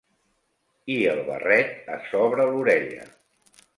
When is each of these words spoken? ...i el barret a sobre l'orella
...i 0.93 0.95
el 1.11 1.21
barret 1.27 1.93
a 1.97 1.99
sobre 2.09 2.49
l'orella 2.53 3.07